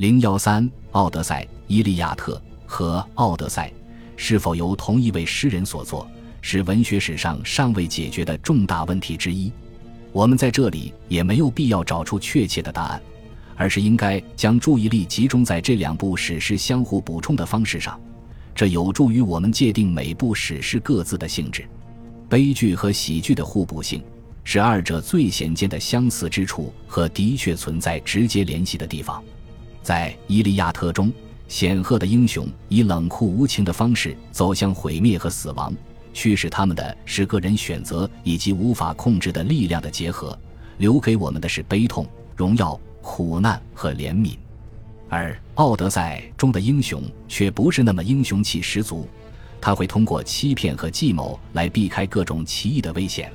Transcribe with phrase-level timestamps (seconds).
[0.00, 2.32] 零幺三，《奥德赛》《伊利亚特》
[2.64, 3.68] 和《奥德赛》
[4.16, 9.52] 是否由同一位诗人所作，是文学史上尚未解决的重大问题之一。
[10.10, 13.02] 我们在这里也没有必要找出确切的答案，
[13.56, 18.00] 而是应该将注意力集中在这两部史诗相互补充的方式上，
[18.54, 21.68] 这有助于我们界定每部史诗各自的性质。
[22.26, 24.02] 悲剧和喜剧的互补性，
[24.44, 29.22] 是二者最显见的相似之处和的确存在直接联系的地方。
[29.82, 31.12] 在《伊利亚特》中，
[31.48, 35.72] 显赫的英雄以冷酷无情的方式走向毁灭和死亡。
[36.12, 40.36] 驱使他们的是个人选择以及无法控制的力量的结合，
[40.78, 42.06] 留给我们的是悲痛、
[42.36, 44.36] 荣耀、苦难和怜悯。
[45.08, 49.08] 而《奥德赛》中的英雄却不是那么英雄气十足，
[49.60, 53.30] 他会通过欺骗和计谋来避开各种奇异的危险。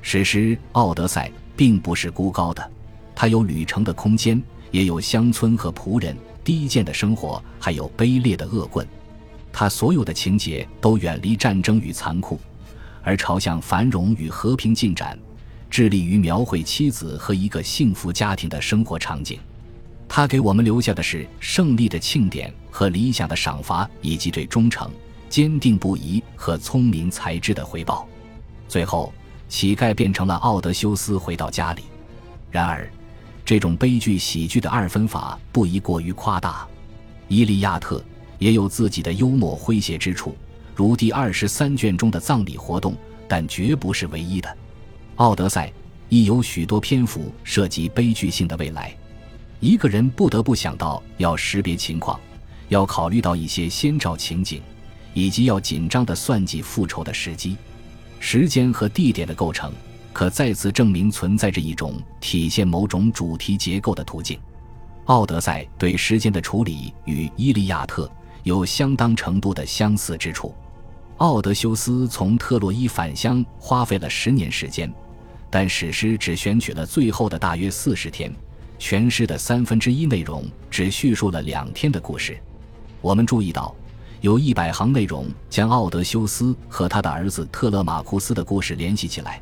[0.00, 2.70] 史诗《奥德赛》并不是孤高的，
[3.14, 4.42] 它有旅程的空间，
[4.74, 8.84] 也有乡村和仆人低贱的生活，还有卑劣的恶棍。
[9.52, 12.40] 他所有的情节都远离战争与残酷，
[13.00, 15.16] 而朝向繁荣与和平进展，
[15.70, 19.38] 致力于描绘妻子和一个幸福家庭的生活场景。
[20.08, 24.90] 他给我们留下的是胜利的庆典和理想的赏罚，以及对忠诚、
[25.28, 28.08] 坚定不移和聪明才智的回报。
[28.66, 29.14] 最后，
[29.48, 31.84] 乞丐变成了奥德修斯回到家里。
[32.50, 32.90] 然而，
[33.44, 36.62] 这种悲剧喜剧的二分法不宜过于夸大。
[37.28, 37.98] 《伊利亚特》。
[38.38, 40.36] 也有自己的幽默诙谐之处，
[40.74, 42.94] 如第二十三卷中的葬礼活动，
[43.28, 44.48] 但绝不是唯一的。
[45.16, 45.68] 《奥德赛》
[46.08, 48.94] 亦有许多篇幅涉及悲剧性的未来，
[49.60, 52.18] 一个人不得不想到要识别情况，
[52.68, 54.60] 要考虑到一些先兆情景，
[55.14, 57.56] 以及要紧张地算计复仇的时机。
[58.18, 59.72] 时间和地点的构成，
[60.14, 64.38] 可再次证明存在着一种体现某种主题结构的途径。
[65.04, 68.06] 《奥德赛》对时间的处理与《伊利亚特》。
[68.44, 70.54] 有相当程度的相似之处。
[71.16, 74.92] 奥德修斯从特洛伊返乡花费了十年时间，
[75.48, 78.30] 但史诗只选取了最后的大约四十天，
[78.78, 82.38] 全诗的三分之一内容只叙述了两天的故事。
[83.00, 83.74] 我们注意到，
[84.20, 89.40] 有一百行内容将奥德修斯和他的儿子特勒马库斯的故事联系起来，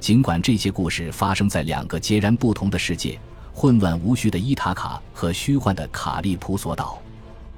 [0.00, 3.20] 尽管这些故事发生在两个截然不同的世界——
[3.52, 6.98] 混乱无序的伊塔卡和虚幻的卡利普索岛。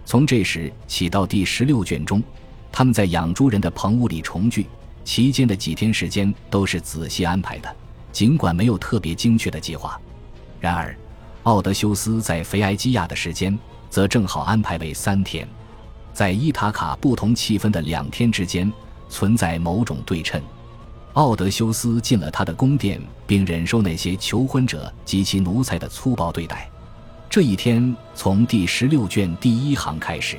[0.04, 2.20] 从这时起到第十六卷中，
[2.72, 4.66] 他们在养猪人的棚屋里重聚，
[5.04, 7.76] 期间的几天时间都是仔细安排的，
[8.10, 9.98] 尽管没有特别精确的计划。
[10.60, 10.94] 然而，
[11.44, 13.56] 奥德修斯在腓埃基亚的时间
[13.88, 15.46] 则正好安排为三天，
[16.12, 18.70] 在伊塔卡不同气氛的两天之间
[19.08, 20.42] 存在某种对称。
[21.14, 26.70] 奥德修斯进了他的宫殿，并忍受那些求婚者及其奴才的粗暴对待。
[27.28, 30.38] 这一天从第十六卷第一行开始，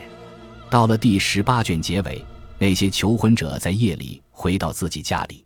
[0.70, 2.26] 到了第十八卷结尾，
[2.58, 5.46] 那些求婚者在夜里回到自己家里。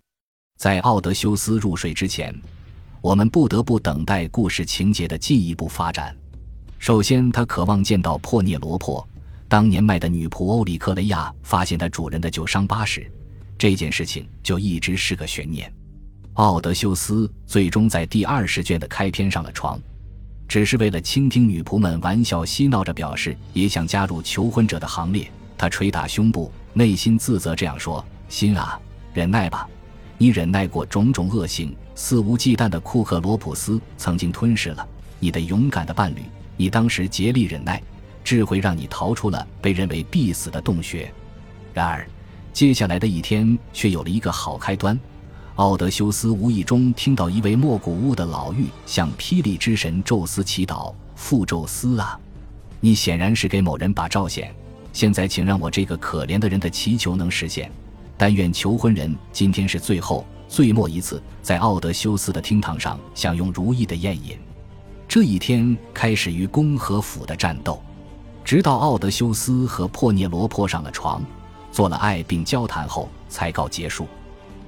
[0.58, 2.34] 在奥德修斯入睡之前，
[3.02, 6.16] 我们不得不等待故事情节的进一步发展。
[6.80, 9.06] 首先，他渴望见到珀涅罗珀，
[9.50, 13.12] 当年卖的女仆欧里克雷亚发现他主人的旧伤疤时，
[13.58, 15.72] 这件事情就一直是个悬念。
[16.34, 19.80] 奥德修斯最终在第二十卷的开篇上了床。
[20.48, 28.80] 只是为了倾听女仆们玩笑嬉闹着表示也想加入求婚者的行列，他捶打胸部，内心自责这样说：“心啊，
[29.14, 29.68] 忍耐吧，
[30.18, 34.88] 你忍耐过种种恶行，肆无忌惮的库克罗普斯曾经吞噬了
[35.20, 36.22] 你的勇敢的伴侣，
[36.56, 37.84] 你当时竭力忍耐，
[38.24, 41.12] 智慧让你逃出了被认为必死的洞穴。
[41.74, 42.08] 然而，
[42.58, 45.00] 接下来的一天却有了一个好开端。”
[45.58, 52.20] 奥德修斯无意中听到一位莫古乌的老妪向霹雳之神宙斯祈祷：“父宙斯啊，
[52.80, 54.52] 你显然是给某人把照显。
[54.92, 57.72] 现在，请让我这个可怜的人的祈求能实现。
[58.18, 64.36] 但愿求婚人今天是最后、最末一次在奥德修斯的厅堂上享用如意的宴饮。
[65.08, 67.80] 这一天开始于公和府的战斗，
[68.44, 71.24] 直到奥德修斯和珀涅罗坡上了床，
[71.72, 74.08] 做了爱并交谈后才告结束。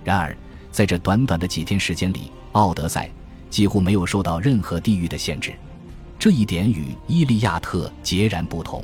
[0.03, 0.35] 然而。
[0.71, 2.19] 在这短短的几天时间里，
[2.51, 3.07] 《奥德赛》
[3.49, 5.51] 几乎没有受到任何地域的限制，
[6.19, 8.79] 这一点与《伊利亚特》截然不同。《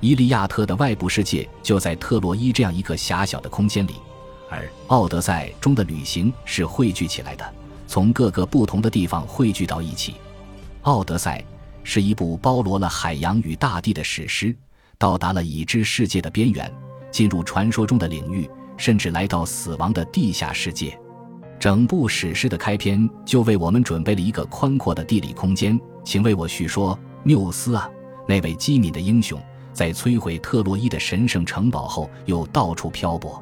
[0.00, 3.94] 伊利亚特》的外部世界就在特洛伊这样一个狭小的空间里，
[4.50, 7.54] 而《奥德赛》中的旅行是汇聚起来的，
[7.86, 10.12] 从各个不同的地方汇聚到一起。
[10.82, 11.38] 《奥德赛》
[11.84, 14.54] 是一部包罗了海洋与大地的史诗，
[14.98, 16.70] 到达了已知世界的边缘，
[17.14, 20.98] 进入传说中的领域，甚至来到死亡的地下世界。
[21.60, 27.88] 整部史诗的开篇就为我们准备了一个宽阔的地理空间，请为我叙说，缪斯啊，
[28.26, 29.40] 那位机敏的英雄，
[29.72, 33.40] 在摧毁特洛伊的神圣城堡后，又到处漂泊，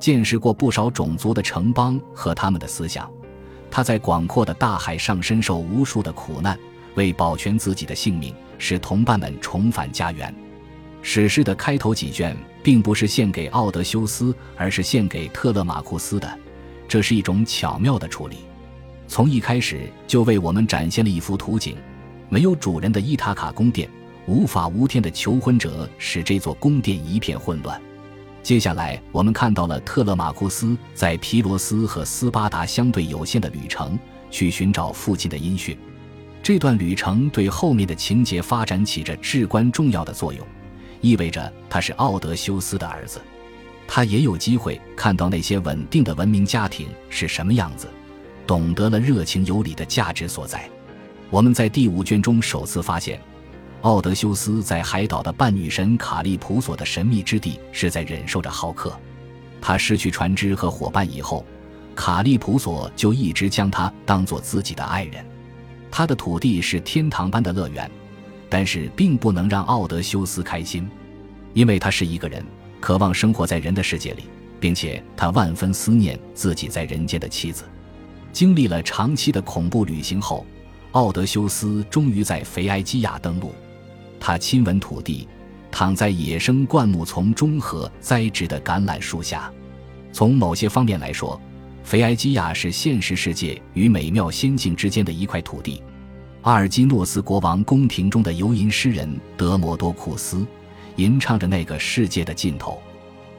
[0.00, 3.08] 见识过不少种族的城邦和他们的思想。
[3.70, 6.58] 他在广阔的大海上深受无数的苦难，
[6.96, 10.34] 为保全自己的性命，使同伴们重返家园。
[11.08, 16.28] 史诗的开头几卷并不是献给奥德修斯，而是献给特勒马库斯的，
[16.88, 18.38] 这是一种巧妙的处理。
[19.06, 21.76] 从一开始就为我们展现了一幅图景：
[22.28, 23.88] 没有主人的伊塔卡宫殿，
[24.26, 27.80] 无法无天的求婚者使这座宫殿一片混乱。
[28.42, 33.96] 接下来，我们看到了特勒马库斯在皮罗斯和斯巴达相对有限的旅程，
[34.28, 35.78] 去寻找父亲的音讯。
[36.42, 40.44] 这段旅程对后面的情节发展起着至关重要的作用，
[41.06, 43.20] 意味着他是奥德修斯的儿子，
[43.86, 47.88] 他也有机会看到那些稳定的文明家庭是什么样子，
[48.44, 50.68] 懂得了热情有礼的价值所在。
[51.30, 53.20] 我们在第五卷中首次发现。
[53.82, 58.98] 奥德修斯在海岛的半女神卡利普索的神秘之地是在忍受着好客。
[59.60, 61.46] 他失去船只和伙伴以后，
[61.94, 65.24] 卡利普索就一直将他当做自己的爱人。
[65.88, 67.88] 他的土地是天堂般的乐园，
[68.48, 70.88] 但是并不能让奥德修斯开心，
[71.52, 72.44] 因为他是一个人，
[72.80, 74.24] 渴望生活在人的世界里，
[74.60, 77.64] 并且他万分思念自己在人间的妻子。
[78.32, 80.46] 经历了长期的恐怖旅行后，
[80.92, 83.54] 奥德修斯终于在腓埃基亚登陆。
[84.20, 85.26] 他亲吻土地，
[85.70, 89.52] 躺在野生灌木丛中和栽植的橄榄树下。
[90.12, 91.40] 从某些方面来说，
[91.84, 95.82] 腓埃基亚是现实世界与美妙仙境之间的一块土地。
[96.46, 100.46] 阿尔基诺斯国王宫廷中的游吟诗人德摩多库斯，
[100.94, 102.80] 吟唱着那个世界的尽头，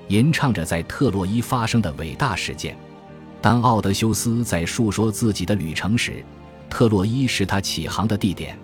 [0.10, 2.78] 吟唱着在特洛伊发生的伟大事件。
[3.42, 6.22] 当奥德修斯在述说自己的旅程时，
[6.70, 8.60] 特洛伊是他起航的地点。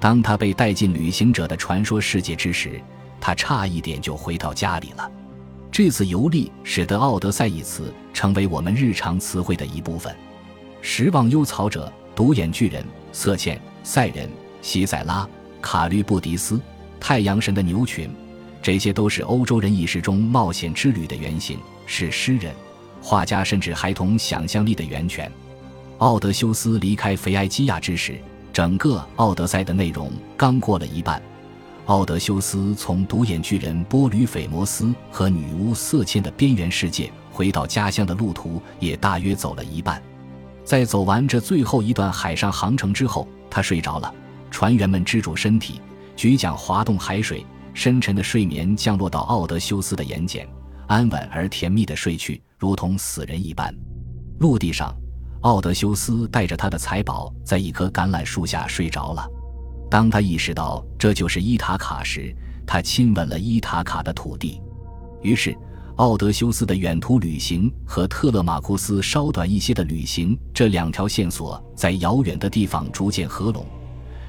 [0.00, 2.80] 当他被带进旅行者的传说世界之时，
[3.20, 5.12] 他差一点就回到家里了。
[5.70, 10.16] 这次游历使得“奥德赛”一词成为我们日常词汇的一部分。
[10.80, 12.82] 失望忧草者、独眼巨人、
[13.12, 14.28] 色茜、赛人、
[14.60, 15.28] 西塞拉、
[15.62, 16.60] 卡律布迪斯、
[16.98, 18.10] 太阳神的牛群，
[18.60, 22.52] 这些都是欧洲人意识中冒险之旅的原型，是诗人、
[23.00, 25.30] 画家甚至孩童想象力的源泉。
[25.98, 28.18] 奥德修斯离开腓埃基亚之时。
[28.52, 31.20] 整个《奥德赛》的内容刚过了一半，
[31.86, 40.00] 奥德修斯从独眼巨人波吕斐摩斯和女巫色茜的边缘世界回到家乡的路途也大约走了一半。
[40.62, 44.12] 在走完这最后一段海上航程之后，他睡着了。
[44.50, 45.80] 船员们支住身体，
[46.16, 50.44] 举桨滑动海水，深沉的睡眠降落到奥德修斯的眼睑，
[50.88, 53.72] 安稳而甜蜜的睡去，如同死人一般。
[54.40, 54.92] 陆地上。
[55.42, 59.28] 奥德修斯带着他的财宝在一棵橄榄树下睡着了。
[59.90, 62.34] 当他意识到这就是伊塔卡时，
[62.66, 64.58] 他亲吻了伊塔卡的土地。
[65.20, 65.54] 于是，
[65.96, 73.64] 奥德修斯的远途旅行和特勒马库斯稍短一些的旅行这两条线索在遥远的地方逐渐合拢。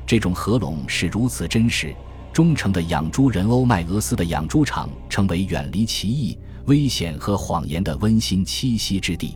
[0.05, 1.95] 这种合拢是如此真实，
[2.31, 9.35] 忠诚的养猪人欧迈俄斯的养猪场成为远离歧义、危险和谎言的温馨栖息之地。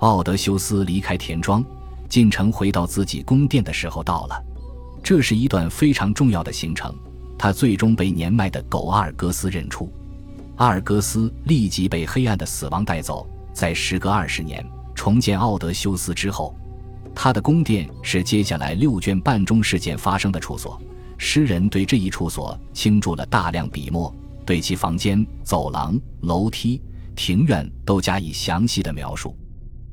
[0.00, 1.64] 奥德修斯离开田庄，
[2.10, 4.38] 进城回到自己宫殿的时候到了。
[5.02, 6.94] 这是一段非常重要的行程。
[7.38, 9.90] 他最终被年迈的狗阿尔戈斯认出。
[10.56, 13.28] 阿尔戈斯立即被黑暗的死亡带走。
[13.52, 16.54] 在时隔二十年重建奥德修斯之后，
[17.14, 20.80] 他的宫殿是接下来六卷半中事件发生的处所。
[21.16, 24.12] 诗人对这一处所倾注了大量笔墨，
[24.44, 26.82] 对其房间、走廊、楼梯、
[27.14, 29.36] 庭院都加以详细的描述。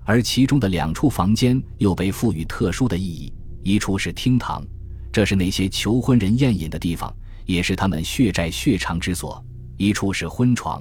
[0.04, 4.66] 而其中的两处房间又被赋予特殊的意义：一处是厅堂，
[5.12, 7.16] 这是那些求婚人宴饮的地方，
[7.46, 9.40] 也是他们血债血偿之所；
[9.82, 10.80] 一处是婚床，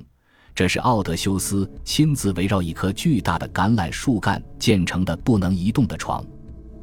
[0.55, 6.23] 这是奥德修斯亲自围绕一棵巨大的橄榄树干建成的不能移动的床。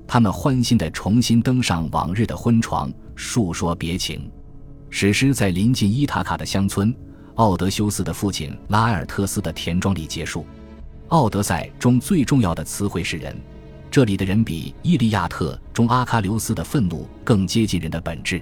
[0.07, 4.31] 他们欢欣地重新登上往日的婚床，述说别情。
[4.89, 6.91] 史诗在临近伊塔卡的乡村
[7.36, 10.41] 奥德修斯的父亲拉埃尔特斯的田庄里结束。
[11.09, 13.39] 《奥德赛》中最重要的词汇是“人”，
[13.91, 18.41] 这里的人比《伊利亚特》中阿喀琉斯的愤怒更接近人的本质。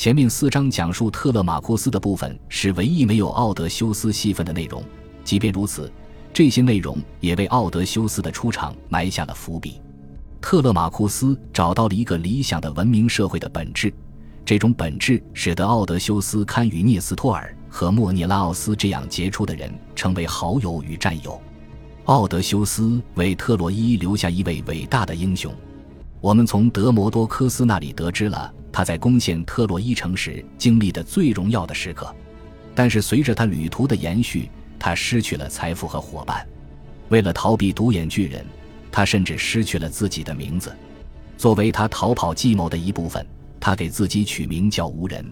[0.00, 4.82] 前面四章讲述特勒马库斯的部分是唯一没有奥德修斯戏份的内容，
[5.24, 5.92] 即便如此，
[6.32, 9.78] 这些内容也为奥德修斯的出场埋下了伏笔。
[10.40, 13.92] 特勒马库斯找到了一个理想的文明社会的本质，
[14.42, 21.38] 这种本质使得奥德修斯堪与涅斯托尔和莫涅拉奥斯这样杰出的人成为好友与战友。
[22.06, 25.54] 奥德修斯为特洛伊留下一位伟大的英雄。
[26.22, 32.16] 我们从德摩多科斯那里得知了他在攻陷特洛伊城时经历的最荣耀的时刻。
[32.74, 36.48] 但是随着他旅途的延续，他失去了财富和伙伴。
[37.10, 38.42] 为了逃避独眼巨人，
[38.90, 40.74] 他甚至失去了自己的名字。
[41.36, 43.26] 作为他逃跑计谋的一部分，
[43.60, 45.30] 他给自己取名叫无人。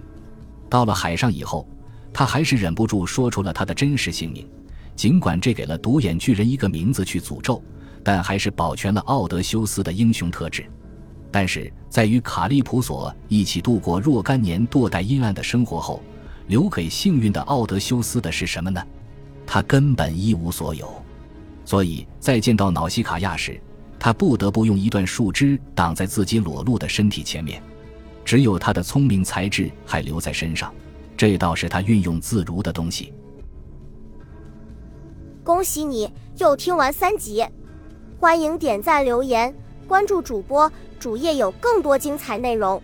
[0.68, 1.66] 到了海上以后，
[2.12, 4.46] 他还是忍不住说出了他的真实姓名。
[4.94, 7.64] 尽管这给了独眼巨人一个名字去诅咒，
[8.04, 10.66] 但还是保全了奥德修斯的英雄特质。
[11.30, 16.02] 但是在与卡利普索一起度过若干年堕怠阴暗的生活后，
[16.46, 18.82] 留给幸运的奥德修斯的是什么呢？
[19.46, 20.90] 他根本一无所有。
[21.64, 23.60] 所以在见到瑙西卡亚时，
[23.98, 27.62] 他不得不用一段树枝挡在自己裸露的身体前面。
[28.24, 30.72] 只有他的聪明才智还留在身上，
[31.16, 33.12] 这倒是他运用自如的东西。
[35.42, 37.42] 恭喜你又听完三集，
[38.20, 39.54] 欢迎点赞、留言、
[39.86, 42.82] 关注主播，主页有更多精彩内容。